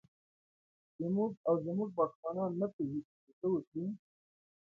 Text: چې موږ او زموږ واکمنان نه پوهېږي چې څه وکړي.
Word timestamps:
چې 0.95 1.05
موږ 1.15 1.31
او 1.47 1.55
زموږ 1.65 1.89
واکمنان 1.97 2.51
نه 2.61 2.67
پوهېږي 2.73 3.11
چې 3.23 3.31
څه 3.39 3.45
وکړي. 3.53 3.85